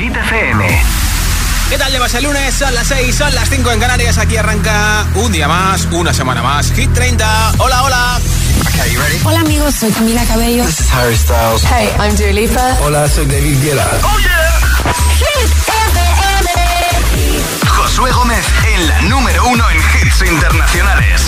Hit 0.00 0.16
FM. 0.16 0.82
¿Qué 1.68 1.76
tal 1.76 1.92
llevas 1.92 2.14
el 2.14 2.24
lunes? 2.24 2.54
Son 2.54 2.74
las 2.74 2.88
6, 2.88 3.14
son 3.14 3.34
las 3.34 3.50
5 3.50 3.70
en 3.70 3.80
Canarias. 3.80 4.16
Aquí 4.16 4.34
arranca 4.34 5.04
un 5.16 5.30
día 5.30 5.46
más, 5.46 5.86
una 5.92 6.14
semana 6.14 6.42
más. 6.42 6.72
Hit 6.72 6.90
30. 6.94 7.52
Hola, 7.58 7.82
hola. 7.82 8.20
Okay, 8.66 8.94
you 8.94 8.98
ready? 8.98 9.20
Hola 9.24 9.40
amigos, 9.40 9.74
soy 9.74 9.90
Camila 9.90 10.24
Cabello. 10.24 10.64
This 10.64 10.80
is 10.80 10.90
Harry 10.90 11.14
Styles. 11.14 11.62
Hey, 11.64 11.90
I'm 11.98 12.16
Dua 12.16 12.32
Lipa. 12.32 12.78
Hola, 12.80 13.06
soy 13.10 13.26
David 13.26 13.62
Guetta. 13.62 13.86
¡Oh, 14.02 14.18
yeah! 14.20 14.94
Hit 15.18 15.50
FM. 15.68 16.50
Josué 17.68 18.10
Gómez 18.12 18.46
en 18.74 18.88
la 18.88 19.02
número 19.02 19.46
uno 19.48 19.68
en 19.68 19.76
hits 19.76 20.22
internacionales. 20.22 21.20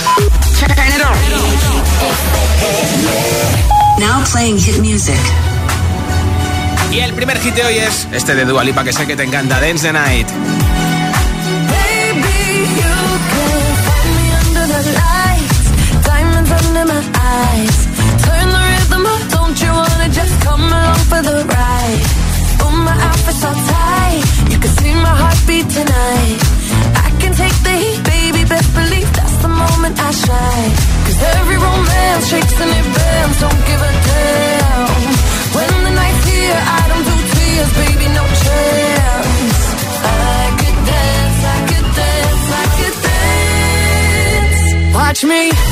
Now 3.98 4.24
playing 4.32 4.58
hit 4.58 4.78
music. 4.78 5.20
Y 6.92 7.00
el 7.00 7.14
primer 7.14 7.38
hit 7.38 7.54
de 7.54 7.64
hoy 7.64 7.78
es 7.78 8.06
este 8.12 8.34
de 8.34 8.44
Dua 8.44 8.62
Lipa 8.62 8.84
que 8.84 8.92
sé 8.92 9.06
que 9.06 9.16
te 9.16 9.22
encanta, 9.22 9.58
Dance 9.58 9.86
the 9.86 9.92
Night. 9.94 10.28
Cause 31.04 31.22
every 31.36 31.56
romance 31.56 32.28
shakes 32.28 32.52
it 32.52 32.84
bends, 32.94 33.40
don't 33.40 33.66
give 33.66 33.80
a 33.80 33.92
damn. 34.06 35.41
When 35.56 35.84
the 35.84 35.92
night's 36.00 36.24
here, 36.32 36.58
I 36.78 36.82
don't 36.90 37.04
do 37.10 37.16
tears, 37.32 37.70
baby, 37.82 38.06
no 38.18 38.24
chance. 38.44 39.60
I 40.04 40.44
could 40.60 40.78
dance, 40.90 41.40
I 41.54 41.58
could 41.70 41.88
dance, 42.00 42.46
I 42.62 42.64
could 42.76 42.96
dance. 43.08 44.94
Watch 44.94 45.20
me 45.24 45.71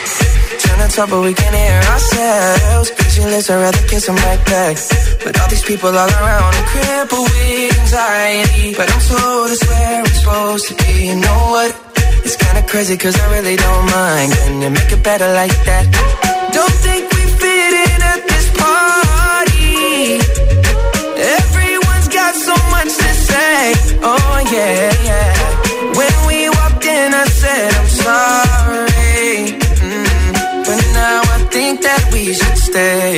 Talk 0.91 1.09
but 1.09 1.21
we 1.21 1.33
can 1.33 1.53
hear 1.53 1.79
ourselves. 1.93 2.91
Pictureless, 2.91 3.49
I'd 3.49 3.61
rather 3.63 3.87
kiss 3.87 4.07
them 4.07 4.15
right 4.27 4.43
back. 4.43 4.75
But 5.23 5.39
all 5.39 5.47
these 5.47 5.63
people 5.63 5.87
all 5.87 6.11
around 6.19 6.51
are 6.53 6.67
crippled 6.67 7.29
with 7.31 7.79
anxiety. 7.79 8.75
But 8.75 8.91
I'm 8.91 8.99
told 8.99 9.51
it's 9.51 9.63
where 9.69 10.03
I'm 10.03 10.05
supposed 10.05 10.67
to 10.67 10.73
be. 10.83 11.07
You 11.07 11.15
know 11.15 11.41
what? 11.55 11.71
It's 12.27 12.35
kinda 12.35 12.61
crazy 12.67 12.97
cause 12.97 13.15
I 13.17 13.25
really 13.31 13.55
don't 13.55 13.85
mind. 13.89 14.33
Can 14.33 14.61
you 14.61 14.69
make 14.69 14.91
it 14.91 15.01
better 15.01 15.31
like 15.31 15.55
that? 15.63 15.85
Don't 16.51 16.77
think 16.83 17.07
we 17.15 17.23
fit 17.39 17.73
in 17.87 17.99
at 18.13 18.21
this 18.27 18.47
party. 18.59 20.19
Everyone's 21.39 22.09
got 22.19 22.35
so 22.35 22.55
much 22.75 22.91
to 22.99 23.11
say. 23.31 23.55
Oh 24.03 24.37
yeah, 24.51 24.91
yeah. 25.07 25.31
When 25.95 26.15
we 26.27 26.49
walked 26.49 26.83
in, 26.83 27.13
I 27.13 27.23
said 27.39 27.73
I'm 27.79 27.87
sorry. 27.87 28.60
That 31.91 32.05
we 32.13 32.23
should 32.39 32.59
stay. 32.69 33.15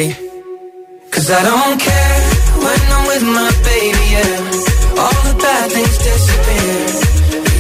Cause 1.14 1.28
I 1.30 1.42
don't 1.50 1.78
care 1.90 2.20
when 2.66 2.82
I'm 2.96 3.04
with 3.12 3.26
my 3.40 3.52
baby, 3.70 4.06
yeah. 4.16 5.02
All 5.02 5.20
the 5.30 5.36
bad 5.46 5.66
things 5.76 5.98
disappear. 6.08 6.78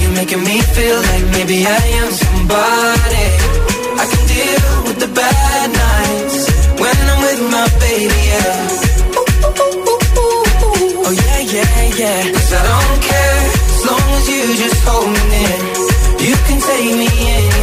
You're 0.01 0.15
making 0.19 0.43
me 0.49 0.57
feel 0.75 0.99
like 1.09 1.25
maybe 1.35 1.57
I 1.79 1.81
am 2.01 2.09
somebody. 2.25 3.27
I 4.01 4.05
can 4.11 4.23
deal 4.33 4.65
with 4.87 4.97
the 5.05 5.11
bad 5.21 5.67
nights 5.85 6.39
when 6.81 6.97
I'm 7.11 7.19
with 7.27 7.41
my 7.55 7.67
baby, 7.85 8.19
yeah. 8.31 8.57
Oh 11.05 11.13
yeah, 11.23 11.39
yeah, 11.55 11.77
yeah. 12.01 12.21
Cause 12.35 12.51
I 12.59 12.61
don't 12.71 12.99
care 13.09 13.41
as 13.73 13.81
long 13.89 14.07
as 14.17 14.25
you 14.33 14.41
just 14.63 14.79
hold 14.87 15.09
me 15.15 15.23
near. 15.33 15.59
You 16.25 16.35
can 16.47 16.59
take 16.69 16.91
me 17.01 17.09
anywhere. 17.37 17.62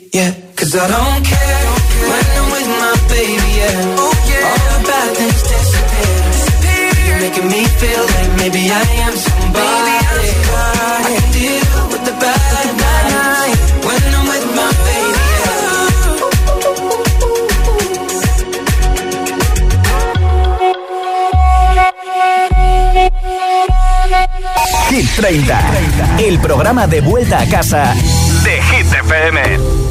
I 0.73 0.87
don't 0.87 1.25
care 1.25 1.67
when 2.07 2.25
I'm 2.39 2.47
with 2.55 2.69
my 2.79 2.95
baby. 3.11 3.59
Oh, 3.99 4.11
making 7.19 7.47
me 7.49 7.65
feel 7.65 8.03
like 8.15 8.31
maybe 8.37 8.71
I 8.71 8.81
am 9.03 9.13
somebody. 9.13 9.99
I 9.99 11.03
can 11.03 11.31
deal 11.35 11.89
with 11.91 12.03
the 12.05 12.15
bad 12.23 12.67
nights 12.79 13.61
when 13.83 14.01
I'm 14.15 14.25
with 14.31 14.47
my 14.55 14.71
baby. 14.87 15.19
Hit 24.89 25.07
30, 25.19 26.27
el 26.27 26.39
programa 26.39 26.87
de 26.87 27.01
vuelta 27.01 27.41
a 27.41 27.45
casa 27.45 27.93
de 28.43 28.61
Hit 28.61 28.93
FM. 28.93 29.90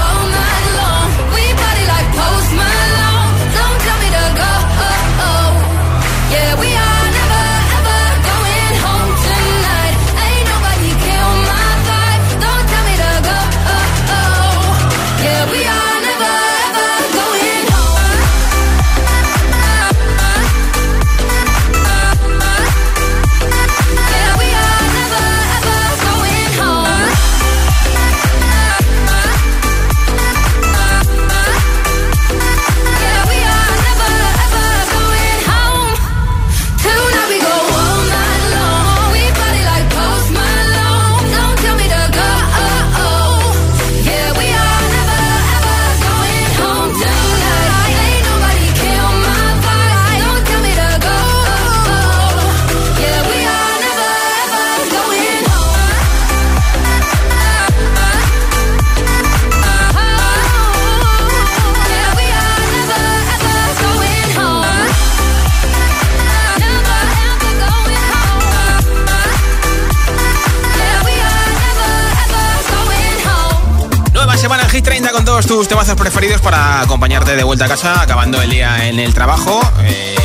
30 75.41 75.47
con 75.47 75.47
todos 75.47 75.59
tus 75.61 75.67
temazos 75.67 75.95
preferidos 75.95 76.41
para 76.41 76.81
acompañarte 76.81 77.35
de 77.35 77.43
vuelta 77.43 77.65
a 77.65 77.67
casa, 77.67 78.01
acabando 78.01 78.41
el 78.41 78.49
día 78.49 78.87
en 78.87 78.99
el 78.99 79.13
trabajo. 79.13 79.59
Eh, 79.83 80.15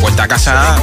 vuelta 0.00 0.24
a 0.24 0.28
casa, 0.28 0.76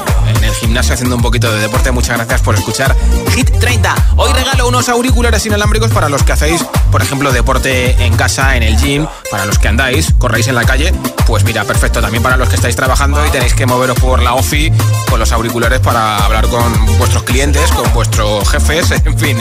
el 0.46 0.54
gimnasio 0.54 0.94
haciendo 0.94 1.16
un 1.16 1.22
poquito 1.22 1.52
de 1.52 1.60
deporte. 1.60 1.92
Muchas 1.92 2.18
gracias 2.18 2.42
por 2.42 2.56
escuchar 2.56 2.96
Hit 3.34 3.52
30. 3.60 4.14
Hoy 4.18 4.32
regalo 4.34 4.68
unos 4.68 4.90
auriculares 4.90 5.46
inalámbricos 5.46 5.92
para 5.92 6.10
los 6.10 6.24
que 6.24 6.34
hacéis, 6.34 6.64
por 6.92 7.02
ejemplo, 7.02 7.32
deporte 7.32 7.92
en 8.04 8.16
casa, 8.16 8.56
en 8.56 8.64
el 8.64 8.78
gym, 8.78 9.08
para 9.30 9.46
los 9.46 9.60
que 9.60 9.68
andáis, 9.68 10.14
corréis 10.18 10.48
en 10.48 10.56
la 10.56 10.64
calle. 10.64 10.94
Pues 11.25 11.44
mira, 11.44 11.64
perfecto. 11.64 12.02
También 12.02 12.24
para 12.24 12.38
los 12.38 12.50
que 12.50 12.56
estáis 12.56 12.75
trabajando 12.75 13.25
y 13.25 13.30
tenéis 13.30 13.54
que 13.54 13.66
moveros 13.66 14.00
por 14.00 14.22
la 14.22 14.34
OFI 14.34 14.72
con 15.10 15.20
los 15.20 15.32
auriculares 15.32 15.80
para 15.80 16.18
hablar 16.24 16.48
con 16.48 16.98
vuestros 16.98 17.24
clientes, 17.24 17.72
con 17.72 17.92
vuestros 17.94 18.48
jefes, 18.50 18.92
en 19.06 19.18
fin. 19.18 19.38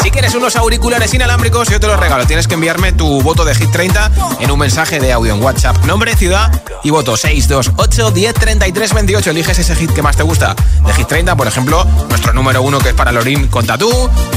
Si 0.00 0.10
quieres 0.10 0.34
unos 0.34 0.54
auriculares 0.56 1.12
inalámbricos, 1.12 1.68
yo 1.68 1.80
te 1.80 1.86
los 1.86 1.98
regalo. 1.98 2.26
Tienes 2.26 2.46
que 2.46 2.54
enviarme 2.54 2.92
tu 2.92 3.20
voto 3.22 3.44
de 3.44 3.54
Hit 3.54 3.70
30 3.70 4.10
en 4.40 4.50
un 4.50 4.58
mensaje 4.58 5.00
de 5.00 5.12
audio 5.12 5.34
en 5.34 5.42
WhatsApp. 5.42 5.84
Nombre, 5.84 6.14
ciudad 6.16 6.50
y 6.84 6.90
voto 6.90 7.16
628 7.16 8.10
10 8.12 8.34
33 8.34 8.94
28. 8.94 9.30
Eliges 9.30 9.58
ese 9.58 9.74
hit 9.74 9.92
que 9.92 10.02
más 10.02 10.16
te 10.16 10.22
gusta 10.22 10.27
de 10.28 10.92
Hit 10.94 11.08
30. 11.08 11.36
Por 11.36 11.46
ejemplo, 11.46 11.86
nuestro 12.10 12.34
número 12.34 12.60
uno 12.60 12.78
que 12.78 12.90
es 12.90 12.94
para 12.94 13.12
Lorin 13.12 13.48
con 13.48 13.66
Tatú, 13.66 13.90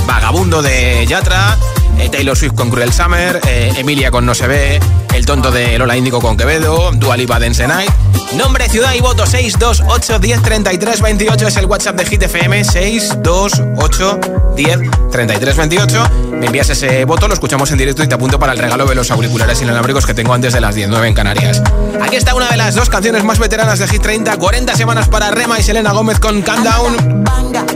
Vagabundo 0.08 0.62
de 0.62 1.06
Yatra, 1.06 1.58
eh, 2.00 2.10
Taylor 2.10 2.38
Swift 2.38 2.54
con 2.54 2.70
Cruel 2.70 2.92
Summer, 2.94 3.40
eh, 3.48 3.74
Emilia 3.78 4.12
con 4.12 4.26
No 4.26 4.34
se 4.34 4.48
ve, 4.48 4.80
El 5.14 5.26
tonto 5.26 5.52
de 5.52 5.78
Lola 5.78 5.98
Índico 5.98 6.22
con 6.22 6.38
Quevedo, 6.38 6.92
Dua 6.94 7.18
Lipa 7.18 7.40
Dance 7.40 7.68
Night. 7.68 7.92
Nombre, 8.36 8.70
ciudad 8.70 8.94
y 8.94 9.02
voto 9.02 9.26
628 9.26 10.20
10 10.20 10.42
33 10.42 11.02
28 11.02 11.48
es 11.48 11.58
el 11.58 11.66
WhatsApp 11.66 11.98
de 11.98 12.06
Hit 12.06 12.24
FM 12.24 12.64
628 12.64 14.20
10 14.56 14.80
33 15.12 15.58
28. 15.58 16.10
Me 16.32 16.46
envías 16.46 16.70
ese 16.70 17.04
voto, 17.04 17.28
lo 17.28 17.34
escuchamos 17.34 17.70
en 17.72 17.78
directo 17.78 18.04
y 18.04 18.08
te 18.08 18.16
apunto 18.16 18.40
para 18.40 18.54
el 18.54 18.60
regalo 18.60 18.86
de 18.86 18.96
los 18.96 19.12
auriculares 19.12 19.62
inalámbricos 19.62 20.06
que 20.06 20.14
tengo 20.14 20.34
antes 20.34 20.54
de 20.54 20.62
las 20.62 20.76
19 20.76 21.08
en 21.10 21.14
Canarias. 21.14 21.62
Aquí 22.02 22.16
está 22.16 22.34
una 22.34 22.48
de 22.50 22.58
las 22.58 22.74
dos 22.74 22.90
canciones 22.90 23.24
más 23.26 23.38
veteranas 23.38 23.80
de 23.80 23.88
Hit 23.88 24.02
30, 24.02 24.38
40 24.38 24.76
semanas 24.78 25.10
para 25.10 25.30
Rema 25.32 25.60
y 25.60 25.64
Selena 25.64 25.92
Gómez 25.92 26.20
con 26.20 26.42
Calm 26.42 26.64
Down. 26.64 27.24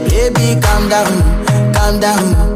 Baby, 0.08 0.58
calm 0.60 0.88
down, 0.88 1.72
calm 1.72 2.00
down. 2.00 2.55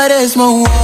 that 0.00 0.12
is 0.12 0.34
my 0.34 0.79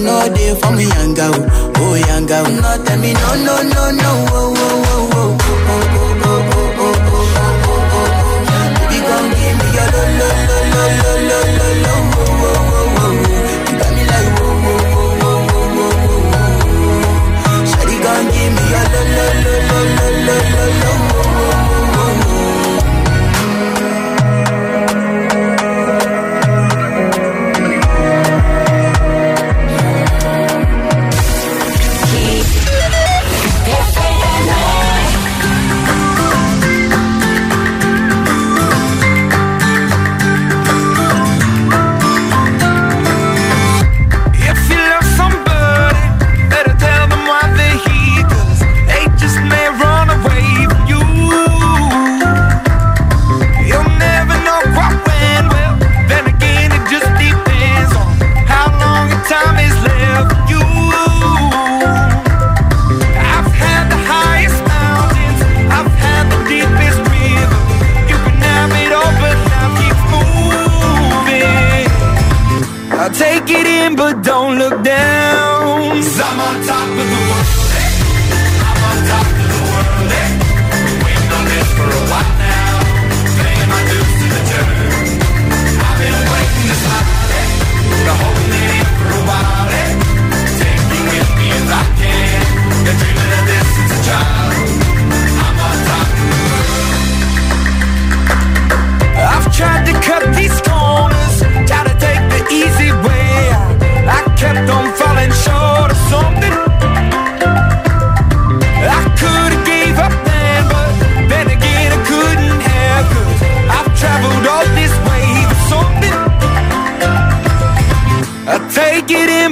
no 0.00 0.28
day 0.34 0.54
for 0.60 0.72
me 0.72 0.84
young 0.84 1.14
oh. 1.14 2.50
No 2.60 2.84
tell 2.84 2.98
me 2.98 3.12
no 3.12 3.30
no 3.46 3.54
no 3.62 3.84
no, 3.90 4.10
oh 4.30 4.54
oh 4.56 4.84
oh 4.86 5.14
oh 5.14 5.38
oh. 5.68 6.00
oh. 6.00 6.05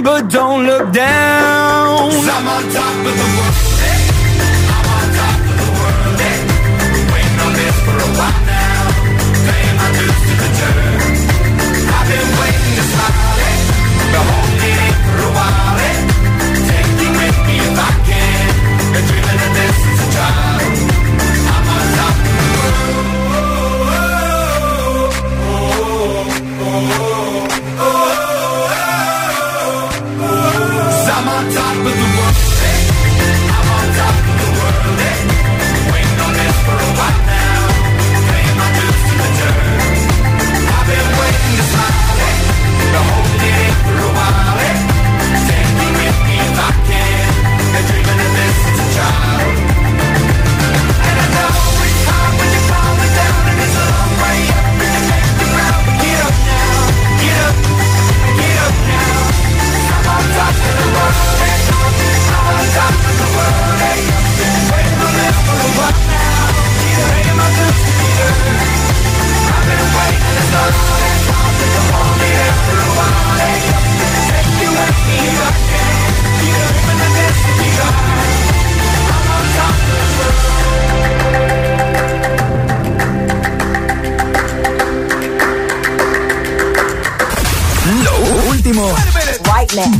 But 0.02 0.28
don't 0.28 0.66
look 0.66 0.92
down. 0.92 1.04
i 1.98 2.24
I'm 2.32 2.48
on 2.48 2.62
top 2.72 3.06
of 3.06 3.16
the 3.16 3.68
world. 3.68 3.73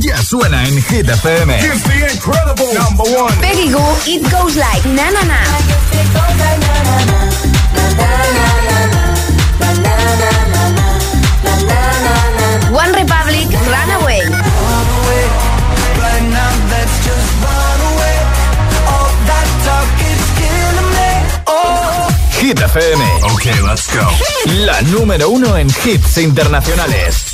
Ya 0.01 0.23
suena 0.23 0.63
en 0.69 0.83
Hit 0.85 1.09
FM. 1.09 1.59
Peggy 3.41 3.71
Goo, 3.73 3.97
It 4.07 4.23
Goes 4.31 4.55
Like 4.55 4.89
Na 4.89 5.11
Na 5.11 5.23
Na. 5.25 5.41
One 12.71 12.93
Republic, 12.93 13.49
Runaway. 13.67 14.23
Oh. 21.47 22.09
Hit 22.41 22.59
FM. 22.61 23.01
Okay, 23.35 23.61
let's 23.63 23.89
go. 23.93 24.07
La 24.65 24.81
número 24.83 25.31
uno 25.31 25.57
en 25.57 25.69
hits 25.69 26.19
internacionales. 26.19 27.34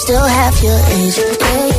still 0.00 0.24
half 0.24 0.62
your 0.62 0.78
age. 0.96 1.18
Yeah, 1.18 1.69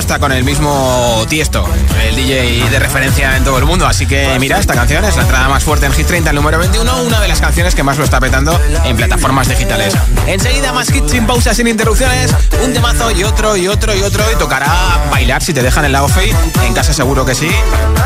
hasta 0.00 0.18
con 0.18 0.32
el 0.32 0.44
mismo 0.44 1.26
Tiesto, 1.28 1.62
el 2.02 2.16
DJ 2.16 2.70
de 2.70 2.78
referencia 2.78 3.36
en 3.36 3.44
todo 3.44 3.58
el 3.58 3.66
mundo. 3.66 3.86
Así 3.86 4.06
que 4.06 4.34
mira, 4.40 4.58
esta 4.58 4.72
canción 4.72 5.04
es 5.04 5.14
la 5.14 5.22
entrada 5.24 5.46
más 5.50 5.62
fuerte 5.62 5.84
en 5.84 5.92
Hit 5.92 6.06
30, 6.06 6.30
el 6.30 6.36
número 6.36 6.58
21, 6.58 7.02
una 7.02 7.20
de 7.20 7.28
las 7.28 7.42
canciones 7.42 7.74
que 7.74 7.82
más 7.82 7.98
lo 7.98 8.04
está 8.04 8.18
petando 8.18 8.58
en 8.84 8.96
plataformas 8.96 9.50
digitales. 9.50 9.94
Enseguida 10.26 10.72
más 10.72 10.88
hits 10.88 11.10
sin 11.10 11.26
pausas, 11.26 11.54
sin 11.54 11.66
interrupciones, 11.66 12.34
un 12.64 12.72
temazo 12.72 13.10
y 13.10 13.24
otro 13.24 13.58
y 13.58 13.68
otro 13.68 13.94
y 13.94 14.02
otro 14.02 14.24
y 14.32 14.36
tocará 14.36 14.72
bailar 15.10 15.42
si 15.42 15.52
te 15.52 15.62
dejan 15.62 15.84
el 15.84 15.92
lado 15.92 16.08
fake. 16.08 16.34
En 16.64 16.72
casa 16.72 16.94
seguro 16.94 17.26
que 17.26 17.34
sí. 17.34 17.50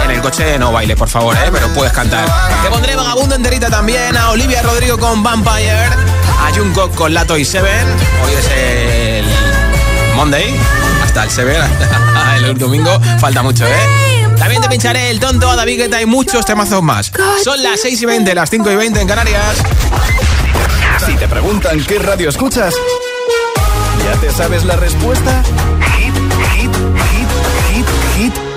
En 0.05 0.11
el 0.11 0.21
coche 0.21 0.59
no 0.59 0.73
baile, 0.73 0.97
por 0.97 1.09
favor, 1.09 1.37
¿eh? 1.37 1.51
pero 1.53 1.69
puedes 1.75 1.93
cantar. 1.93 2.27
Te 2.65 2.71
pondré 2.71 2.97
vagabundo 2.97 3.37
enterita 3.37 3.71
también, 3.71 4.17
a 4.17 4.31
Olivia 4.31 4.63
Rodrigo 4.63 4.99
con 4.99 5.23
Vampire, 5.23 5.91
a 6.41 6.51
Jungkook 6.53 6.93
con 6.97 7.15
Lato 7.15 7.39
y 7.39 7.45
Seven. 7.45 7.87
Hoy 8.25 8.33
es 8.33 8.51
el 8.51 9.27
Monday, 10.17 10.59
hasta 11.15 11.25
el 11.25 11.31
Seven, 11.31 11.63
el 12.45 12.59
domingo 12.59 13.01
falta 13.21 13.41
mucho, 13.43 13.65
¿eh? 13.65 14.35
También 14.37 14.61
te 14.61 14.69
pincharé 14.69 15.11
el 15.11 15.21
tonto 15.21 15.49
a 15.49 15.55
David 15.55 15.83
Guetta 15.83 16.03
y 16.03 16.07
muchos 16.07 16.45
temazos 16.45 16.83
más. 16.83 17.13
Son 17.45 17.63
las 17.63 17.81
6 17.83 18.03
y 18.03 18.07
20, 18.07 18.35
las 18.35 18.51
5 18.51 18.69
y 18.73 18.75
20 18.75 19.01
en 19.01 19.07
Canarias. 19.07 19.63
Si 21.07 21.15
te 21.15 21.29
preguntan 21.29 21.85
qué 21.85 22.01
radio 22.01 22.29
escuchas, 22.29 22.75
¿ya 24.05 24.21
te 24.21 24.33
sabes 24.33 24.65
la 24.65 24.75
respuesta? 24.75 25.43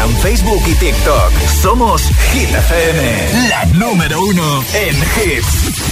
Facebook 0.00 0.62
y 0.66 0.74
TikTok. 0.74 1.32
Somos 1.60 2.02
Hit 2.32 2.48
FM, 2.48 3.48
la 3.48 3.64
número 3.66 4.22
uno 4.22 4.64
en 4.72 4.96
hits. 4.96 5.91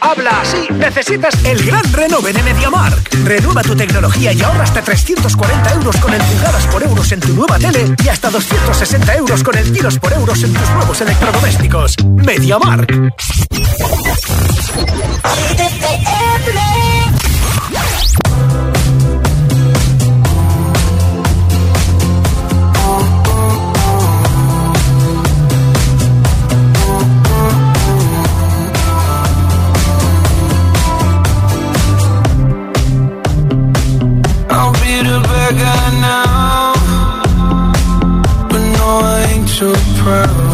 habla 0.00 0.40
así, 0.40 0.68
necesitas 0.72 1.34
el 1.44 1.64
gran 1.64 1.92
renove 1.92 2.32
de 2.32 2.42
MediaMark. 2.42 3.14
Renueva 3.24 3.62
tu 3.62 3.74
tecnología 3.74 4.32
y 4.32 4.42
ahorra 4.42 4.64
hasta 4.64 4.82
340 4.82 5.72
euros 5.74 5.96
con 5.96 6.14
el 6.14 6.20
por 6.70 6.82
euros 6.82 7.12
en 7.12 7.20
tu 7.20 7.34
nueva 7.34 7.58
tele 7.58 7.94
y 8.04 8.08
hasta 8.08 8.30
260 8.30 9.16
euros 9.16 9.42
con 9.42 9.56
el 9.56 9.72
kilos 9.72 9.98
por 9.98 10.12
euros 10.12 10.42
en 10.42 10.52
tus 10.52 10.70
nuevos 10.70 11.00
electrodomésticos. 11.00 11.96
MediaMark. 12.04 12.92
so 39.58 39.72
proud. 39.96 40.47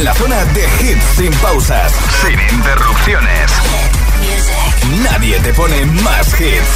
En 0.00 0.04
la 0.04 0.14
zona 0.14 0.44
de 0.46 0.64
hits 0.80 1.04
sin 1.16 1.32
pausas, 1.40 1.92
Sin 2.22 2.38
interrupciones. 2.56 3.50
Nadie 5.02 5.38
te 5.40 5.52
pone 5.52 5.84
más 5.86 6.26
hits. 6.40 6.70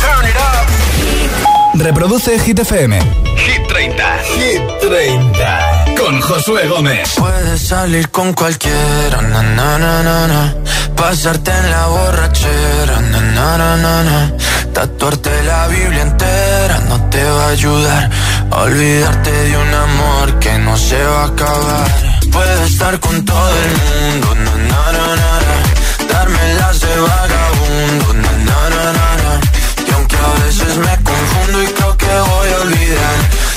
Reproduce 1.75 2.39
Hit 2.39 2.59
FM. 2.59 3.01
Hit 3.37 3.67
30. 3.67 4.19
Hit 4.37 4.63
30. 4.81 5.85
Con 5.99 6.21
Josué 6.21 6.69
Gómez. 6.69 7.15
Puedes 7.17 7.61
salir 7.67 8.11
con 8.11 8.33
cualquiera, 8.35 9.23
na, 9.23 9.43
na, 9.43 9.79
na, 9.79 10.03
na, 10.03 10.27
na. 10.27 10.55
pasarte 10.95 11.51
en 11.51 11.71
la 11.71 11.87
borrachera, 11.87 13.01
na, 13.01 13.21
na, 13.21 13.59
na, 13.59 13.77
na, 13.77 14.03
na. 14.03 14.33
tatuarte 14.73 15.31
la 15.45 15.67
Biblia 15.69 16.03
entera 16.03 16.81
no 16.89 17.01
te 17.09 17.23
va 17.23 17.47
a 17.47 17.49
ayudar 17.51 18.11
olvidarte 18.51 19.31
de 19.31 19.57
un 19.57 19.75
amor 19.75 20.39
que 20.39 20.59
no 20.59 20.77
se 20.77 21.03
va 21.03 21.23
a 21.23 21.27
acabar. 21.27 22.14
Puedes 22.35 22.61
estar 22.73 22.99
con 23.01 23.25
todo 23.25 23.51
el 23.65 23.71
mundo, 23.83 24.35
na, 24.45 24.55
na, 24.71 24.83
na, 24.97 25.07
na, 25.23 25.33
na. 25.49 26.13
darme 26.13 26.55
las 26.55 26.81
de 26.81 26.95
vagabundo, 27.09 28.07
na, 28.15 28.33
na, 28.49 28.61
na, 28.75 28.85
na, 29.23 29.41
y 29.87 29.91
aunque 29.93 30.17
a 30.17 30.45
veces 30.45 30.77
me 30.77 30.95
confundo 31.11 31.63
y 31.63 31.67
creo 31.67 31.97
que 31.97 32.07
voy 32.07 32.49
a 32.57 32.61
olvidar, 32.67 33.17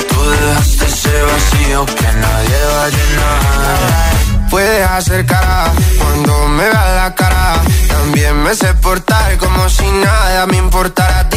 tú 0.10 0.30
dejaste 0.30 0.86
ese 0.86 1.22
vacío 1.24 1.86
que 1.88 2.10
nadie 2.24 2.60
va 2.74 2.84
a 2.86 2.90
llenar. 2.90 4.50
Puedes 4.52 4.88
hacer 4.90 5.26
cara 5.26 5.72
cuando 5.98 6.48
me 6.50 6.64
veas 6.64 6.96
la 6.96 7.16
cara. 7.16 7.62
También 7.88 8.42
me 8.44 8.56
sé 8.56 8.74
portar 8.76 9.38
como 9.38 9.68
si 9.70 9.86
nada 9.90 10.46
me 10.48 10.58
importara 10.58 11.20
a 11.20 11.30
ti 11.30 11.37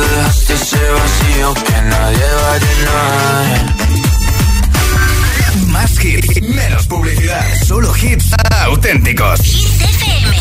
dejaste 0.00 0.54
ese 0.54 0.78
vacío 0.90 1.54
que 1.54 1.82
nadie 1.82 2.26
va 2.42 2.52
a 2.52 2.58
llenar. 2.58 3.76
Más 5.68 6.04
hits, 6.04 6.42
menos 6.42 6.86
publicidad. 6.86 7.44
Solo 7.64 7.94
hits 7.96 8.32
auténticos. 8.64 9.40
Hits 9.40 9.82
FM. 9.82 10.32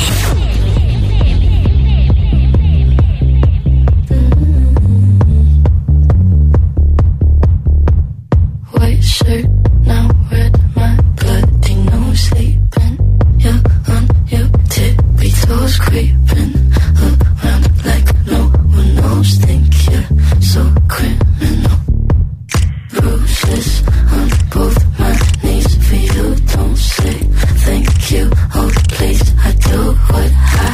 creeping 15.92 16.61
one. 19.22 19.30
Think 19.46 19.90
you're 19.90 20.42
so 20.42 20.74
criminal. 20.88 21.78
Bruises 22.90 23.84
on 24.12 24.28
both 24.54 25.00
my 25.00 25.14
knees 25.44 25.72
for 25.88 25.96
you. 25.96 26.36
Don't 26.54 26.76
say 26.78 27.18
thank 27.66 28.12
you. 28.12 28.30
Oh, 28.56 28.72
please, 28.90 29.34
I 29.38 29.52
do 29.70 29.80
what 30.10 30.32
I 30.34 30.72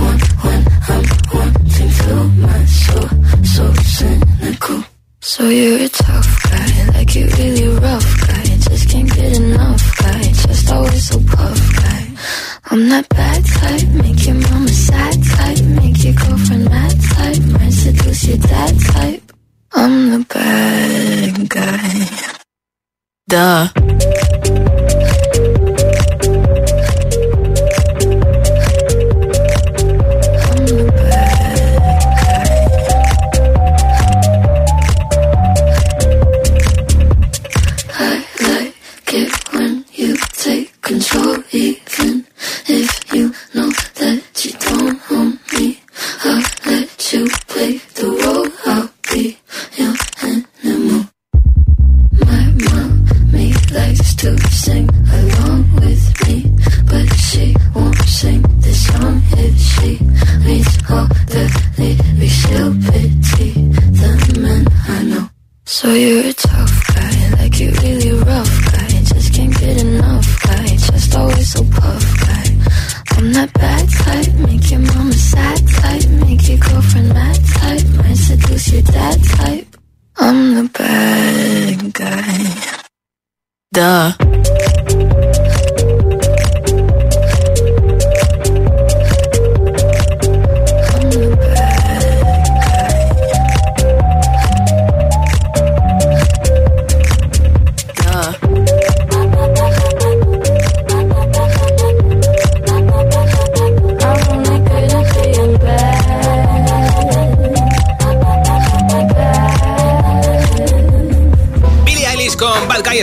want 0.00 0.22
when 0.44 0.60
I'm 0.88 1.06
wanting 1.34 1.90
to. 2.00 2.14
My 2.46 2.64
soul, 2.64 3.08
so 3.44 3.72
cynical. 3.74 4.84
So 5.20 5.48
you're 5.48 5.80
a 5.84 5.88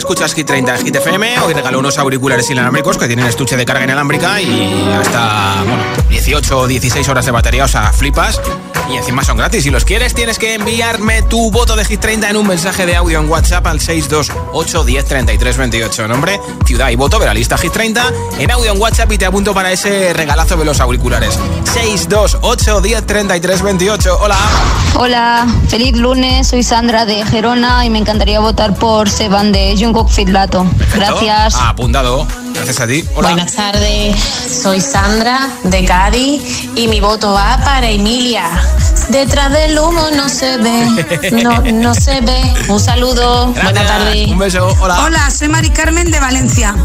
escuchas 0.08 0.34
Hit 0.36 0.48
30 0.48 0.74
en 0.74 0.86
Hit 0.86 0.96
FM. 0.96 1.40
Hoy 1.42 1.54
regalo 1.54 1.80
unos 1.80 1.98
auriculares 1.98 2.50
inalámbricos 2.50 2.98
que 2.98 3.08
tienen 3.08 3.26
estuche 3.26 3.58
de 3.58 3.66
carga 3.66 3.84
inalámbrica 3.84 4.40
y 4.40 4.90
hasta, 4.98 5.64
bueno, 5.68 5.84
18 6.08 6.60
o 6.60 6.66
16 6.66 7.10
horas 7.10 7.26
de 7.26 7.32
batería, 7.34 7.66
o 7.66 7.68
sea, 7.68 7.92
flipas. 7.92 8.40
Y 8.90 8.96
encima 8.96 9.24
son 9.24 9.38
gratis. 9.38 9.64
Si 9.64 9.70
los 9.70 9.84
quieres, 9.84 10.14
tienes 10.14 10.40
que 10.40 10.54
enviarme 10.54 11.22
tu 11.24 11.52
voto 11.52 11.76
de 11.76 11.84
Hit 11.84 12.00
30 12.00 12.30
en 12.30 12.38
un 12.38 12.48
mensaje 12.48 12.86
de 12.86 12.96
audio 12.96 13.20
en 13.20 13.30
WhatsApp 13.30 13.66
al 13.68 13.82
628 13.82 14.84
10 14.84 15.58
28. 15.58 16.08
Nombre, 16.08 16.40
ciudad 16.66 16.90
y 16.90 16.96
voto 16.96 17.20
de 17.20 17.26
la 17.26 17.34
lista 17.34 17.58
Hit 17.58 17.74
30 17.74 18.14
en 18.40 18.52
audio 18.52 18.74
en 18.74 18.82
WhatsApp 18.82 19.12
y 19.12 19.18
te 19.18 19.26
apunto 19.26 19.54
para 19.54 19.72
ese 19.72 20.14
regalazo 20.14 20.56
de 20.56 20.66
los 20.66 20.80
auriculares. 20.80 21.38
628 21.74 22.82
10 22.82 23.62
28. 23.64 24.20
Hola. 24.22 24.38
Hola, 24.96 25.48
feliz 25.68 25.96
lunes. 25.98 26.48
Soy 26.48 26.64
Sandra 26.64 27.06
de 27.06 27.26
Gerona 27.26 27.86
y 27.86 27.90
me 27.90 28.00
encantaría 28.00 28.40
votar 28.40 28.76
por 28.76 29.10
Seban 29.10 29.52
de 29.52 29.76
Jungkook 29.78 30.10
Fitlato. 30.10 30.66
Gracias. 30.94 31.56
Apuntado. 31.56 32.26
Gracias 32.58 32.80
a 32.80 32.88
ti. 32.88 33.06
Hola. 33.16 33.30
Buenas 33.30 33.54
tardes, 33.54 34.20
soy 34.20 34.82
Sandra 34.82 35.48
de 35.64 35.86
Cádiz 35.86 36.68
y 36.76 36.88
mi 36.88 37.00
voto 37.00 37.32
va 37.32 37.60
para 37.64 37.88
Emilia. 37.88 38.50
Detrás 39.10 39.52
del 39.52 39.78
humo 39.78 40.08
no 40.16 40.28
se 40.28 40.58
ve, 40.58 41.42
no, 41.44 41.62
no 41.62 41.94
se 41.94 42.20
ve. 42.22 42.42
Un 42.68 42.80
saludo, 42.80 43.54
buenas 43.54 43.88
tardes. 43.88 44.28
Un 44.28 44.40
beso, 44.40 44.76
hola. 44.80 45.04
Hola, 45.04 45.30
soy 45.30 45.50
Mari 45.50 45.70
Carmen 45.70 46.10
de 46.10 46.20
Valencia. 46.20 46.76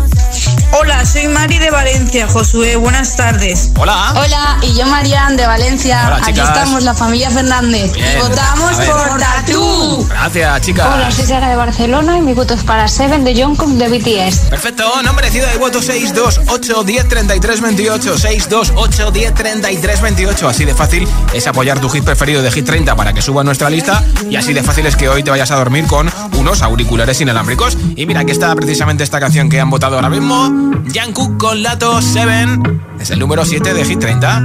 Hola, 0.75 1.05
soy 1.05 1.29
Mari 1.29 1.59
de 1.59 1.71
Valencia, 1.71 2.27
Josué, 2.29 2.77
buenas 2.77 3.15
tardes. 3.15 3.71
Hola. 3.77 4.15
Hola, 4.17 4.57
y 4.63 4.75
yo 4.75 4.87
Marian 4.87 5.37
de 5.37 5.47
Valencia. 5.47 6.05
Hola, 6.07 6.17
Aquí 6.17 6.33
chicas. 6.33 6.49
estamos, 6.49 6.83
la 6.83 6.95
familia 6.95 7.31
Fernández. 7.31 7.93
Bien. 7.93 8.19
Votamos 8.21 8.77
por 8.77 9.19
Tatú. 9.19 10.07
Gracias, 10.09 10.61
chicas. 10.63 10.87
Hola, 10.95 11.11
soy 11.11 11.27
Sara 11.27 11.51
de 11.51 11.57
Barcelona 11.57 12.17
y 12.17 12.23
mi 12.23 12.33
voto 12.33 12.55
es 12.55 12.65
para 12.65 12.89
Seven 12.89 13.23
de 13.23 13.35
Jungkook 13.35 13.69
de 13.73 13.89
BTS. 13.89 14.49
Perfecto, 14.49 15.03
nombre, 15.03 15.31
ciudad 15.31 15.51
y 15.55 15.59
voto 15.59 15.83
628 15.83 16.85
10 16.85 17.09
28 17.09 18.17
628 18.19 19.11
10 19.11 20.01
28 20.03 20.49
Así 20.49 20.65
de 20.65 20.75
fácil 20.75 21.07
es 21.35 21.47
apoyar 21.47 21.81
tu 21.81 21.91
hit 21.91 22.03
preferido 22.03 22.41
de 22.43 22.51
Hit 22.51 22.65
30 22.65 22.97
para 22.97 23.13
que 23.13 23.21
suba 23.21 23.43
a 23.43 23.45
nuestra 23.45 23.69
lista 23.69 24.03
y 24.29 24.37
así 24.37 24.55
de 24.55 24.63
fácil 24.63 24.87
es 24.87 24.97
que 24.97 25.09
hoy 25.09 25.23
te 25.23 25.31
vayas 25.31 25.51
a 25.51 25.57
dormir 25.57 25.87
con 25.87 26.11
unos 26.39 26.63
auriculares 26.63 27.21
inalámbricos. 27.21 27.77
Y 27.95 28.07
mira, 28.07 28.21
aquí 28.21 28.33
está 28.33 28.55
precisamente 28.55 29.05
esta 29.05 29.21
canción 29.21 29.49
que 29.51 29.61
han 29.61 29.69
votado 29.69 29.97
ahora 29.97 30.09
mismo. 30.09 30.62
Jungkook 30.93 31.37
con 31.39 31.63
Lato 31.63 32.01
7 32.01 32.59
es 33.01 33.11
el 33.11 33.19
número 33.19 33.45
7 33.45 33.75
de 33.75 33.85
Hit 33.85 34.01
30. 34.01 34.41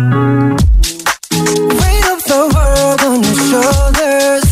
Weight 1.31 2.05
of 2.11 2.23
the 2.25 2.49
world 2.53 3.01
on 3.03 3.23
your 3.23 3.35
shoulders. 3.49 4.43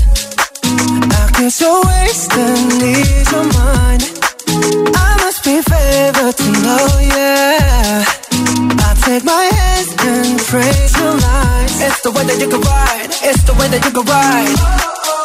I 0.64 1.32
guess 1.38 1.60
you're 1.62 1.82
wasting 1.86 2.82
ease 2.82 3.34
of 3.34 3.46
mine. 3.54 4.02
I 4.96 5.18
must 5.24 5.44
be 5.44 5.62
favored 5.62 6.36
to 6.38 6.52
know, 6.62 7.00
yeah. 7.02 8.04
I 8.80 8.94
take 9.02 9.24
my 9.24 9.50
hands 9.58 9.96
and 10.00 10.40
praise 10.42 10.98
your 10.98 11.14
lies. 11.14 11.82
It's 11.82 12.02
the 12.02 12.12
way 12.12 12.24
that 12.26 12.40
you 12.40 12.48
can 12.48 12.62
ride. 12.62 13.10
It's 13.24 13.44
the 13.44 13.54
way 13.54 13.68
that 13.70 13.84
you 13.84 13.92
can 13.92 14.06
ride. 14.06 15.25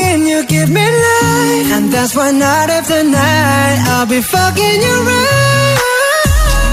and 0.13 0.27
you 0.27 0.45
give 0.45 0.69
me 0.69 0.83
life, 0.83 1.69
and 1.77 1.85
that's 1.93 2.13
why 2.15 2.31
night 2.31 2.69
after 2.69 3.01
night 3.03 3.77
I'll 3.91 4.05
be 4.05 4.21
fucking 4.21 4.77
you 4.85 4.95
right. 5.07 5.77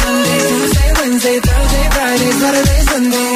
Monday, 0.05 0.41
Tuesday, 0.49 0.91
Wednesday, 0.99 1.39
Thursday, 1.47 1.87
Friday, 1.95 2.31
Saturday, 2.43 2.81
Sunday. 2.91 3.33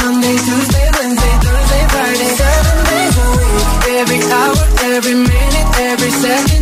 Monday, 0.00 0.36
Tuesday, 0.46 0.86
Wednesday, 0.96 1.34
Thursday, 1.44 1.82
Friday, 1.92 2.30
seven 2.40 2.76
days 2.90 3.14
a 3.24 3.28
week. 3.36 3.66
Every 4.00 4.20
hour, 4.32 4.56
every 4.96 5.16
minute, 5.30 5.68
every 5.90 6.12
second, 6.24 6.61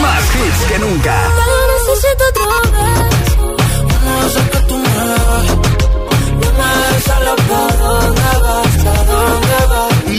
Más 0.00 0.34
hits 0.34 0.64
que 0.68 0.78
nunca. 0.78 1.14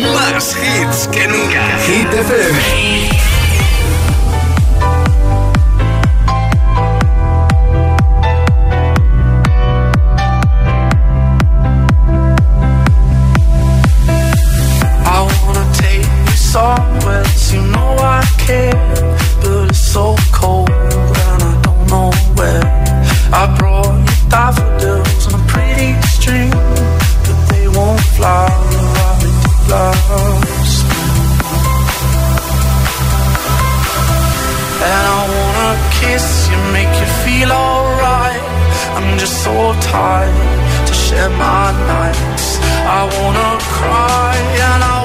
Más 0.01 0.57
hits 0.57 1.07
que 1.07 1.27
nunca. 1.27 1.77
Hit 1.85 2.13
FM. 2.13 3.44
make 36.77 36.93
you 37.01 37.09
feel 37.23 37.51
alright. 37.51 38.43
I'm 38.97 39.17
just 39.17 39.35
so 39.47 39.55
tired 39.95 40.87
to 40.87 40.93
share 41.05 41.31
my 41.47 41.67
nights. 41.93 42.47
I 42.99 43.01
wanna 43.15 43.51
cry 43.77 44.35
and 44.67 44.81
I 44.93 45.04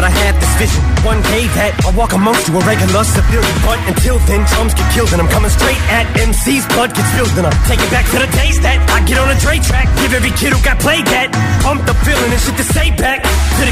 but 0.00 0.08
I 0.08 0.16
had 0.16 0.32
this 0.40 0.48
vision. 0.56 0.80
One 1.04 1.20
day 1.28 1.44
that 1.60 1.76
I'll 1.84 1.92
walk 1.92 2.16
amongst 2.16 2.48
you, 2.48 2.56
a 2.56 2.62
regular 2.64 3.04
civilian. 3.04 3.56
But 3.60 3.76
until 3.84 4.16
then, 4.24 4.48
drums 4.48 4.72
get 4.72 4.88
killed, 4.96 5.12
and 5.12 5.20
I'm 5.20 5.28
coming 5.28 5.52
straight 5.52 5.76
at 5.92 6.08
MC's 6.16 6.64
blood 6.72 6.96
gets 6.96 7.12
filled, 7.12 7.36
and 7.36 7.44
I'm 7.44 7.58
taking 7.68 7.84
back 7.92 8.08
to 8.16 8.16
the 8.16 8.30
days 8.32 8.56
that 8.64 8.80
I 8.96 9.04
get 9.04 9.20
on 9.20 9.28
a 9.28 9.36
Dre 9.36 9.60
track. 9.60 9.92
Give 10.00 10.16
every 10.16 10.32
kid 10.40 10.56
who 10.56 10.60
got 10.64 10.80
played 10.80 11.04
that. 11.12 11.28
Pump 11.60 11.84
the 11.84 11.92
feeling 12.00 12.32
and 12.32 12.40
shit 12.40 12.56
to 12.56 12.64
say 12.64 12.88
back 12.96 13.20
to 13.20 13.62
the 13.68 13.69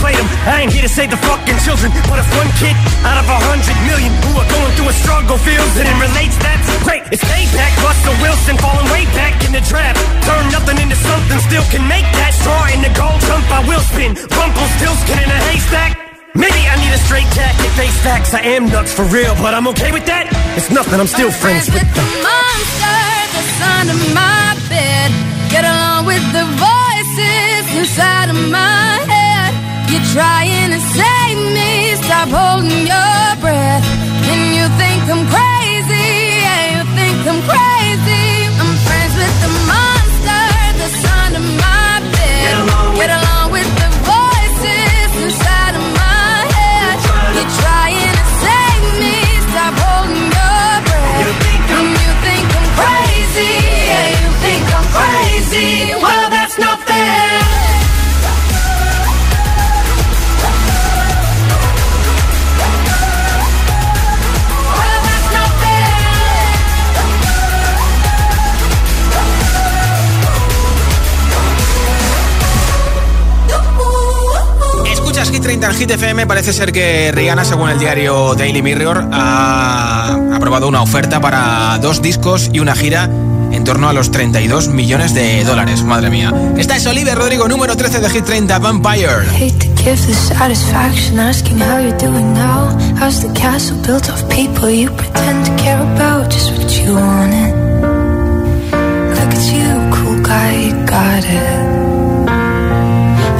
played 0.00 0.16
them. 0.16 0.28
I 0.48 0.64
ain't 0.64 0.72
here 0.72 0.82
to 0.82 0.90
save 0.90 1.12
the 1.12 1.20
fucking 1.20 1.60
children, 1.62 1.92
but 2.08 2.18
if 2.18 2.28
one 2.34 2.48
kid 2.56 2.74
out 3.04 3.20
of 3.20 3.28
a 3.28 3.38
hundred 3.52 3.76
million 3.84 4.10
who 4.24 4.32
are 4.40 4.48
going 4.48 4.72
through 4.74 4.88
a 4.88 4.96
struggle 4.96 5.36
feels 5.36 5.72
it 5.76 5.86
and 5.86 5.98
relates, 6.00 6.34
that's 6.40 6.66
great. 6.82 7.04
It's 7.12 7.22
payback. 7.22 7.72
Russell 7.84 8.16
Wilson 8.24 8.56
falling 8.58 8.88
way 8.90 9.04
back 9.12 9.36
in 9.44 9.52
the 9.52 9.62
trap. 9.62 9.94
Turn 10.24 10.44
nothing 10.50 10.80
into 10.80 10.96
something, 10.96 11.38
still 11.46 11.66
can 11.68 11.84
make 11.86 12.08
that 12.18 12.32
straw 12.34 12.64
in 12.72 12.80
the 12.80 12.92
gold 12.96 13.20
jump. 13.28 13.44
I 13.52 13.60
will 13.68 13.84
spin. 13.92 14.16
Rumpelstiltskin 14.16 15.20
in 15.20 15.30
a 15.30 15.40
haystack. 15.52 16.00
Maybe 16.34 16.62
I 16.64 16.74
need 16.80 16.94
a 16.94 17.00
straight 17.04 17.28
jacket, 17.36 17.70
face 17.76 17.98
facts. 18.00 18.32
I 18.32 18.40
am 18.56 18.72
nuts 18.72 18.92
for 18.96 19.04
real, 19.04 19.34
but 19.44 19.52
I'm 19.52 19.68
okay 19.76 19.92
with 19.92 20.06
that. 20.06 20.30
It's 20.56 20.70
nothing, 20.70 20.98
I'm 20.98 21.10
still 21.10 21.30
friends 21.30 21.66
with 21.68 21.88
the 21.92 22.06
monster 22.24 23.00
that's 23.34 23.58
under 23.76 23.98
my 24.14 24.56
bed. 24.70 25.10
Get 25.50 25.64
along 25.66 26.06
with 26.06 26.24
the 26.32 26.46
voices 26.56 27.64
inside 27.76 28.30
of 28.30 28.38
my. 28.48 29.09
You're 29.90 30.06
trying 30.14 30.70
to 30.70 30.78
save 30.78 31.38
me, 31.50 31.94
stop 31.96 32.28
holding 32.30 32.86
your 32.86 33.26
breath. 33.42 33.84
And 34.30 34.54
you 34.54 34.64
think 34.78 35.02
I'm 35.10 35.26
crazy, 35.26 36.06
yeah, 36.46 36.78
you 36.78 36.82
think 36.94 37.18
I'm 37.26 37.42
crazy. 37.42 38.46
I'm 38.54 38.70
friends 38.86 39.14
with 39.18 39.36
the 39.42 39.50
monster 39.66 40.46
that's 40.78 41.02
under 41.26 41.42
my 41.42 42.06
bed. 42.06 42.54
Get 43.02 43.10
along, 43.18 43.50
with 43.50 43.70
the 43.82 43.90
voices 44.06 45.10
inside 45.26 45.74
of 45.74 45.86
my 45.98 46.38
head. 46.54 46.96
You're 47.34 47.52
trying 47.58 48.14
to 48.14 48.26
save 48.46 48.84
me, 49.02 49.14
stop 49.50 49.74
holding 49.74 50.22
your 50.38 50.70
breath. 50.86 51.18
You 51.18 51.30
think 51.42 51.66
I'm, 51.66 51.82
and 51.82 51.98
you 51.98 52.12
think 52.22 52.46
I'm 52.46 52.68
crazy, 52.78 53.54
yeah, 53.90 54.22
you 54.22 54.30
think 54.38 54.64
I'm 54.70 54.86
crazy. 54.94 55.99
30 75.50 75.66
en 75.66 75.74
Hit 75.74 75.90
FM. 75.90 76.26
Parece 76.28 76.52
ser 76.52 76.70
que 76.70 77.10
Rihanna, 77.10 77.44
según 77.44 77.70
el 77.70 77.78
diario 77.80 78.36
Daily 78.36 78.62
Mirror, 78.62 79.08
ha 79.10 80.16
aprobado 80.32 80.68
una 80.68 80.80
oferta 80.80 81.20
para 81.20 81.76
dos 81.78 82.00
discos 82.00 82.50
y 82.52 82.60
una 82.60 82.76
gira 82.76 83.10
en 83.50 83.64
torno 83.64 83.88
a 83.88 83.92
los 83.92 84.12
32 84.12 84.68
millones 84.68 85.12
de 85.12 85.42
dólares. 85.42 85.82
Madre 85.82 86.08
mía. 86.08 86.32
Esta 86.56 86.76
es 86.76 86.86
Olivia 86.86 87.16
Rodrigo, 87.16 87.48
número 87.48 87.76
13 87.76 87.98
de 87.98 88.10
Hit 88.10 88.24
30, 88.26 88.60
Vampire. 88.60 89.26
Got 100.86 101.24
it. 101.24 101.79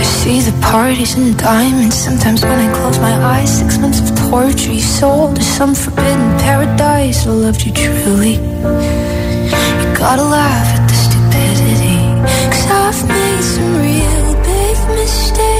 I 0.01 0.03
see 0.03 0.41
the 0.41 0.59
parties 0.63 1.15
and 1.15 1.35
the 1.35 1.43
diamonds. 1.43 1.95
Sometimes 1.95 2.43
when 2.43 2.59
I 2.59 2.73
close 2.73 2.99
my 3.01 3.13
eyes, 3.33 3.59
six 3.59 3.77
months 3.77 4.01
of 4.01 4.09
torture. 4.31 4.73
You 4.73 4.81
sold 4.81 5.37
to 5.37 5.43
some 5.43 5.75
forbidden 5.75 6.39
paradise. 6.39 7.27
I 7.27 7.31
loved 7.31 7.61
you 7.67 7.73
truly. 7.73 8.37
You 9.81 9.89
gotta 10.03 10.27
laugh 10.39 10.69
at 10.79 10.85
the 10.89 10.97
stupidity. 11.07 12.01
Cause 12.53 12.67
I've 12.83 13.09
made 13.09 13.45
some 13.53 13.73
real 13.77 14.29
big 14.43 14.77
mistakes. 14.97 15.60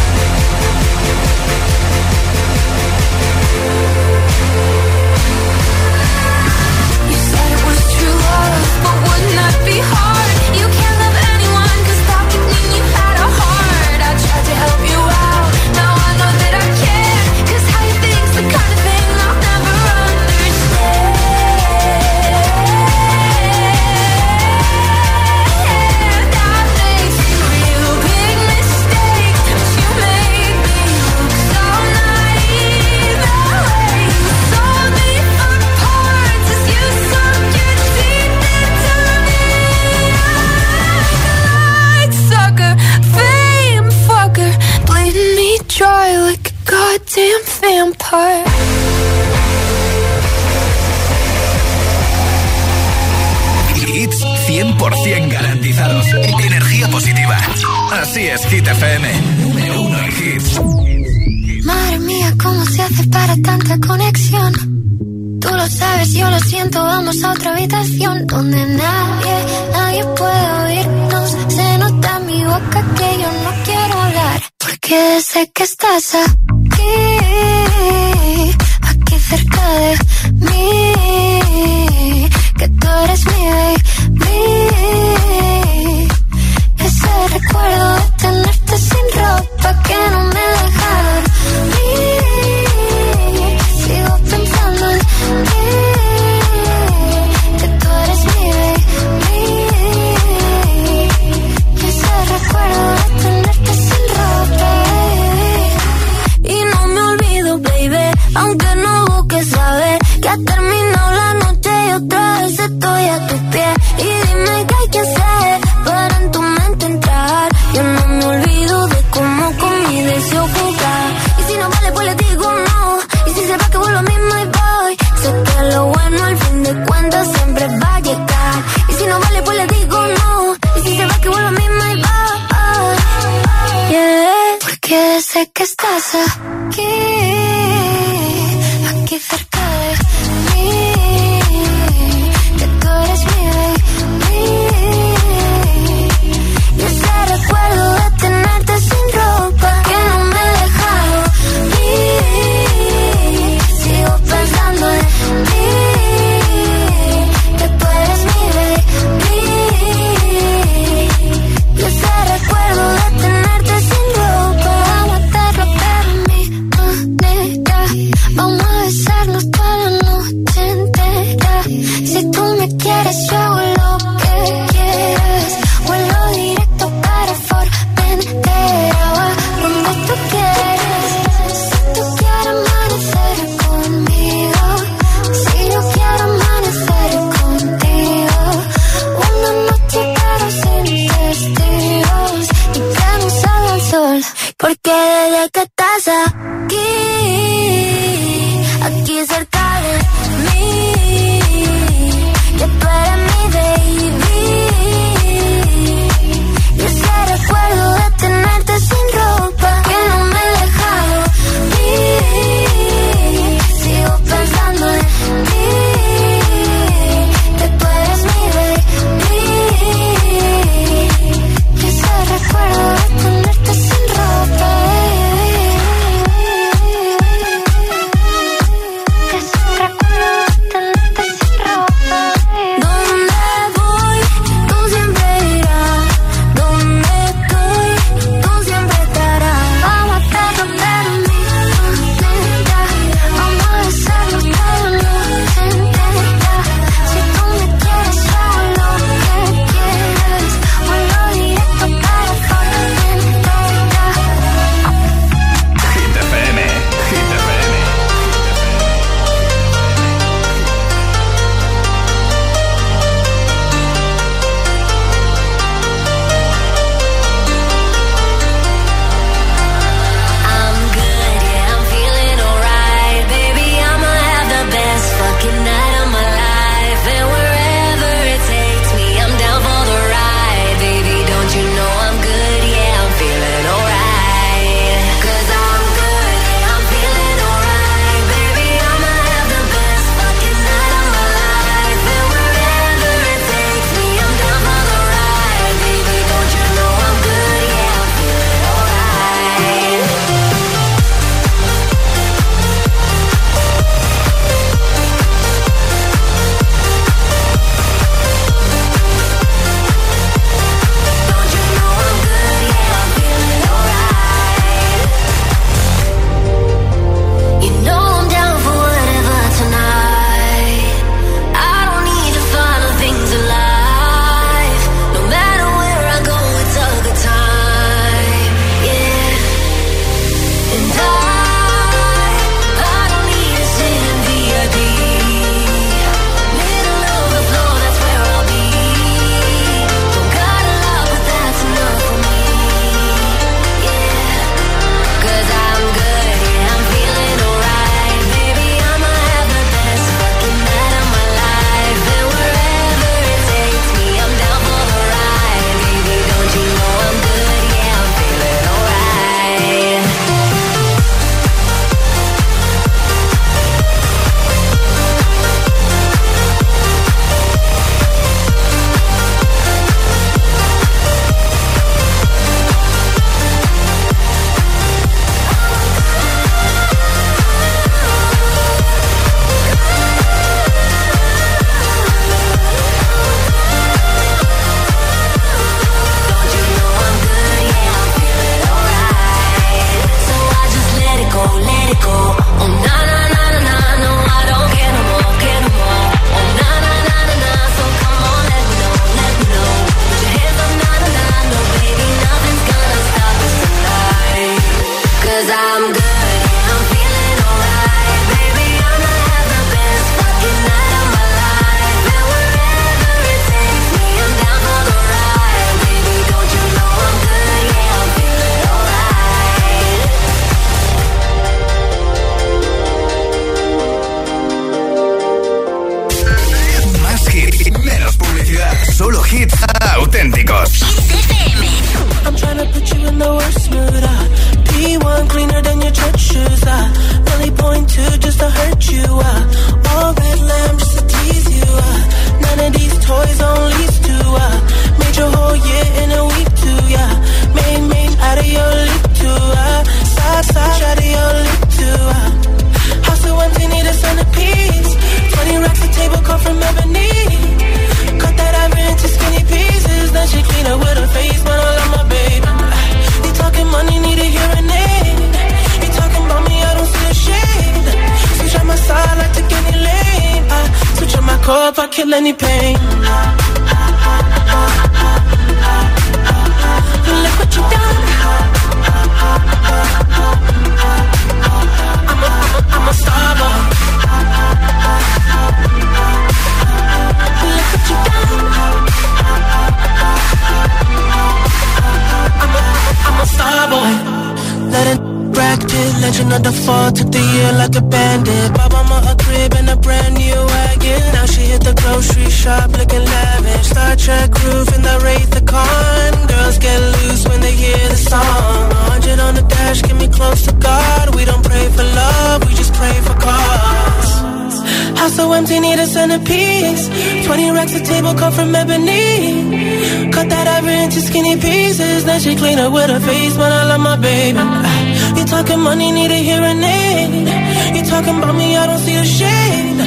she 522.21 522.35
clean 522.35 522.59
up 522.59 522.71
with 522.71 522.87
her 522.87 522.99
face, 522.99 523.35
but 523.35 523.51
I 523.51 523.63
love 523.65 523.81
my 523.81 523.95
baby. 523.95 524.37
Uh, 524.37 525.17
you 525.17 525.25
talking 525.25 525.59
money, 525.59 525.91
need 525.91 526.11
a 526.11 526.21
hearing 526.29 526.61
aid. 526.61 527.75
You 527.75 527.83
talking 527.83 528.17
about 528.19 528.35
me, 528.35 528.55
I 528.55 528.67
don't 528.67 528.77
see 528.77 528.95
a 528.95 529.03
shade. 529.03 529.79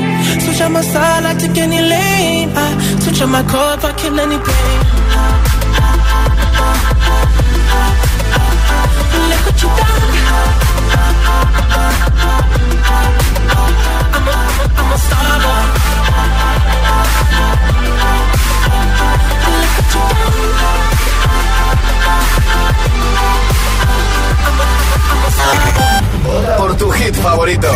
Switch 0.43 0.61
on 0.63 0.73
my 0.73 0.83
side, 0.83 1.25
I 1.25 1.35
take 1.39 1.57
any 1.57 1.81
lane. 1.81 2.51
I 2.57 2.99
switch 3.03 3.23
on 3.23 3.31
my 3.31 3.45
car 3.45 3.75
if 3.77 3.85
I 3.85 3.93
kill 3.93 4.19
anything. 4.19 4.81
Look 9.31 9.43
what 9.47 9.63
you 9.63 9.69
done. 9.79 10.03
I'm 14.17 14.27
a, 14.27 14.37
I'm 14.81 14.91
a 14.91 14.99
star 15.07 15.35
boy. 15.45 15.65
Look 19.55 19.73
what 19.79 19.89
you 19.95 20.03
done. 20.59 20.74
por 26.57 26.77
tu 26.77 26.91
hit 26.91 27.15
favorito. 27.17 27.69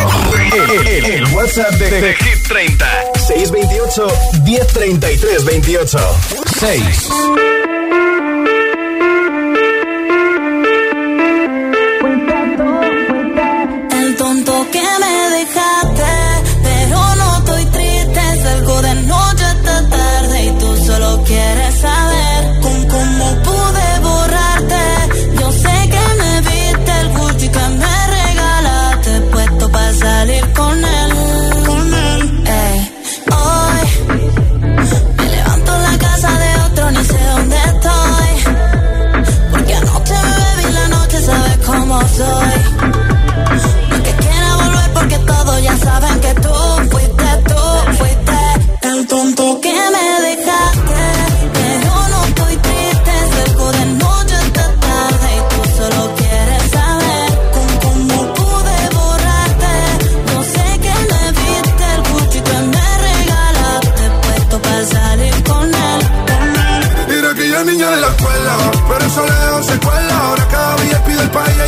El, 0.53 0.71
el, 0.71 0.87
el, 0.87 1.05
el 1.05 1.35
WhatsApp 1.35 1.73
de, 1.75 2.01
de, 2.01 2.15
Hit 2.15 2.49
30 2.49 2.87
628 3.27 4.07
1033 4.45 5.45
28 5.45 5.99
6 6.59 7.11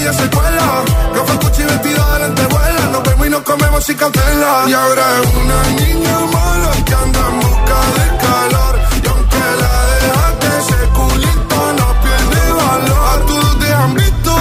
ella 0.00 0.12
se 0.12 0.30
cuela. 0.30 0.84
Ropa, 1.14 1.38
cuchi, 1.40 1.62
vestida 1.62 2.12
de 2.14 2.18
lentejuela. 2.20 2.86
Nos 2.92 3.02
vemos 3.02 3.26
y 3.26 3.30
nos 3.30 3.42
comemos 3.42 3.84
sin 3.84 3.96
cancela. 3.96 4.64
Y 4.66 4.72
ahora 4.72 5.02
es 5.20 5.28
una 5.42 5.62
niña 5.80 6.18
mala 6.32 6.70
que 6.86 6.94
anda 6.94 7.20
en 7.28 7.40
busca 7.40 7.78
de 7.96 8.06
calor. 8.24 8.74
Y 9.02 9.06
aunque 9.08 9.44
la 9.62 9.74
dejaste, 10.02 10.46
ese 10.60 10.80
culito 10.98 11.58
no 11.78 11.88
pierde 12.02 12.52
valor. 12.52 13.02
A 13.12 13.26
todos 13.26 13.58
te 13.58 13.72
han 13.72 13.94
visto. 13.94 14.32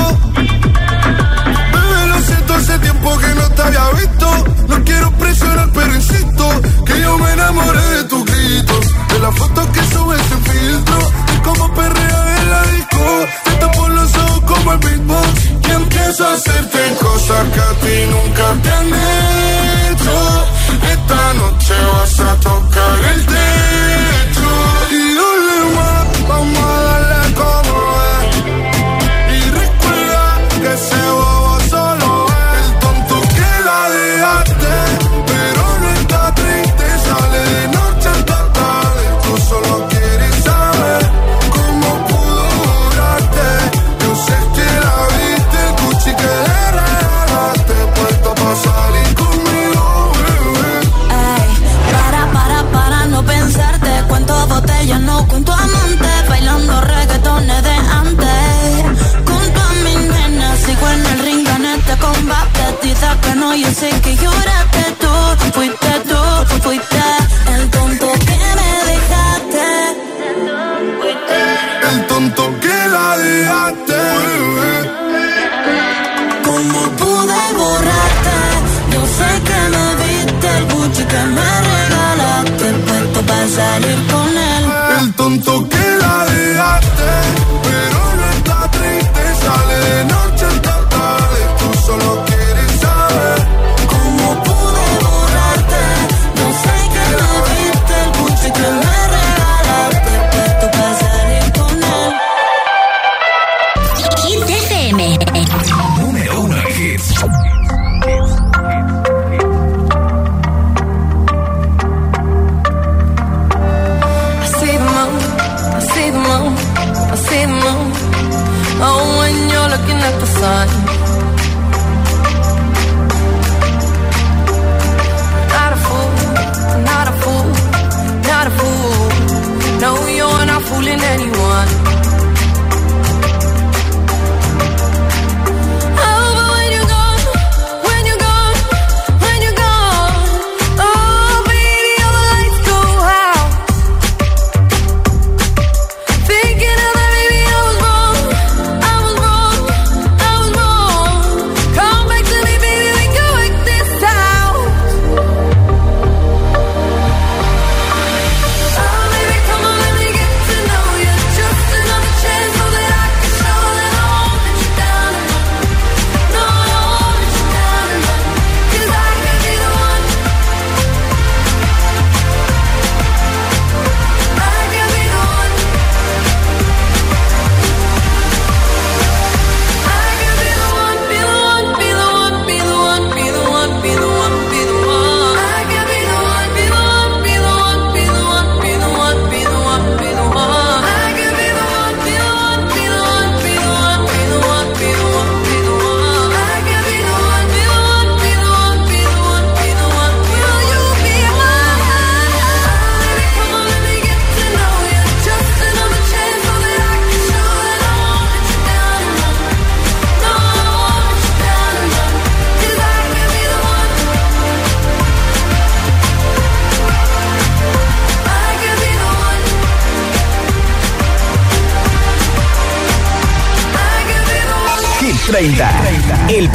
Bebé, 1.74 2.08
lo 2.08 2.20
siento, 2.22 2.54
hace 2.54 2.80
tiempo 2.80 3.18
que 3.18 3.36
no 3.36 3.50
te 3.52 3.62
había 3.62 3.90
visto. 4.02 4.28
No 4.68 4.84
quiero 4.84 5.12
presionar, 5.12 5.70
pero 5.74 5.96
insisto. 5.96 6.46
Que 6.86 7.02
yo 7.02 7.18
me 7.18 7.34
enamoré 7.34 7.86
de 7.98 8.04
tus 8.06 8.26
gritos. 8.26 8.86
De 9.10 9.20
las 9.20 9.36
fotos 9.36 9.68
que 9.68 9.84
subes 9.94 10.32
en 10.32 10.44
filtro. 10.46 11.00
Y 11.36 11.38
como 11.40 11.74
perrea 11.74 12.42
en 12.42 12.50
la 12.50 12.64
disco 12.64 12.89
como 14.70 14.74
el 14.74 15.00
y 15.68 15.72
empiezo 15.72 16.28
a 16.28 16.34
hacerte 16.34 16.80
cosas 17.02 17.48
que 17.54 17.60
a 17.60 17.74
ti 17.82 18.06
nunca 18.10 18.54
te 18.62 18.70
han 18.70 18.88
hecho. 18.88 20.46
Esta 20.92 21.34
noche 21.34 21.74
vas 21.94 22.20
a 22.20 22.36
tocar 22.40 23.00
el 23.16 23.26
tema 23.26 23.59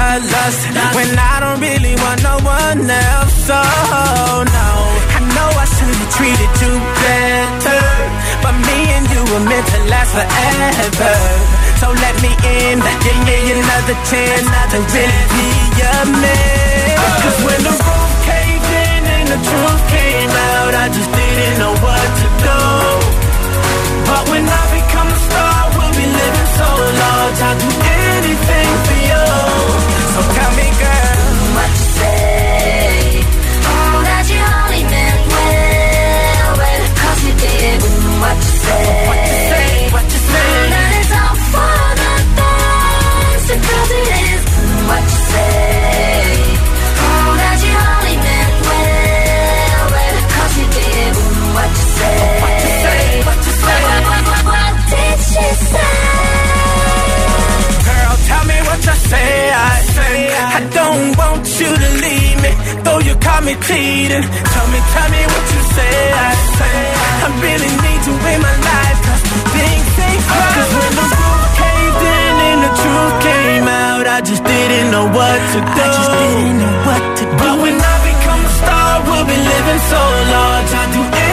in 0.00 0.22
lust 0.32 0.62
when 0.96 1.10
I 1.12 1.34
don't 1.44 1.60
really 1.60 1.94
want 2.00 2.20
no 2.24 2.36
one 2.40 2.88
else. 2.88 3.34
So 3.48 3.58
no, 4.56 4.70
I 5.16 5.20
know 5.36 5.50
I 5.64 5.66
should 5.68 5.96
have 6.00 6.12
treated 6.16 6.52
you 6.62 6.72
better, 7.04 7.84
but 8.44 8.54
me 8.66 8.78
and 8.96 9.04
you 9.12 9.22
were 9.30 9.44
meant 9.44 9.66
to 9.74 9.78
last 9.92 10.12
forever. 10.16 11.16
So 11.80 11.86
let 11.92 12.14
me 12.24 12.32
in, 12.32 12.76
give 12.80 13.20
me 13.28 13.38
another 13.56 13.96
chance 14.08 14.48
to 14.72 14.78
really 14.94 15.24
be 15.36 15.46
your 15.80 16.02
man. 16.22 16.96
Cause 17.24 17.38
when 17.44 17.60
the 17.68 17.74
roof 17.74 18.12
caved 18.28 18.70
in 18.88 19.02
and 19.16 19.26
the 19.34 19.40
truth 19.48 19.82
came 19.96 20.32
out, 20.52 20.72
I 20.84 20.86
just 20.96 21.10
didn't 21.12 21.56
know 21.60 21.74
what 21.84 22.08
to 22.20 22.26
do. 22.46 22.60
But 24.08 24.22
when 24.32 24.44
I 24.48 24.62
become 24.76 25.08
a 25.08 25.18
star, 25.28 25.60
we'll 25.76 25.94
be 26.00 26.06
living 26.08 26.50
so 26.58 26.68
large. 27.00 27.38
I'll 27.48 27.58
do 27.60 27.70
anything 28.16 28.59
What 38.20 38.36
you 38.36 38.42
say? 38.42 39.19
Though 62.84 63.00
you 63.00 63.14
caught 63.16 63.44
me 63.44 63.54
cheating. 63.66 64.24
Tell 64.24 64.68
me, 64.72 64.80
tell 64.94 65.08
me 65.14 65.22
what 65.32 65.44
you 65.54 65.62
said 65.76 66.10
I, 66.14 66.32
I 67.24 67.28
really 67.44 67.72
need 67.84 68.00
to 68.08 68.12
win 68.24 68.38
my 68.40 68.56
life. 68.70 68.98
Cause 69.06 69.22
things 69.54 69.88
ain't 70.06 70.22
right 70.30 70.54
Cause 70.56 70.72
when 70.78 70.92
the 71.00 71.06
roof 71.20 71.44
came 71.60 71.94
in 72.14 72.34
and 72.50 72.60
the 72.66 72.72
truth 72.80 73.16
came 73.26 73.66
out 73.68 74.04
I 74.06 74.18
just 74.20 74.44
didn't 74.44 74.88
know 74.94 75.06
what 75.08 75.38
to 75.52 75.58
do. 75.60 75.80
I 75.80 75.88
just 75.96 76.10
didn't 76.10 76.56
know 76.62 76.74
what 76.86 77.02
to 77.18 77.24
do. 77.24 77.36
But 77.40 77.54
when 77.62 77.76
I 77.78 77.96
become 78.06 78.42
a 78.44 78.52
star 78.60 78.90
We'll 79.06 79.26
be 79.26 79.36
living 79.36 79.82
so 79.92 80.02
large. 80.34 80.70
I 80.72 80.84
do 80.94 81.00
anything 81.00 81.29